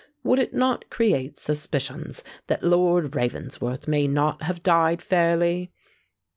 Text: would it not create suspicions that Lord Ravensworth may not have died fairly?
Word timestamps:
would 0.23 0.39
it 0.39 0.51
not 0.51 0.89
create 0.89 1.37
suspicions 1.37 2.23
that 2.47 2.63
Lord 2.63 3.15
Ravensworth 3.15 3.87
may 3.87 4.07
not 4.07 4.41
have 4.41 4.63
died 4.63 4.99
fairly? 4.99 5.71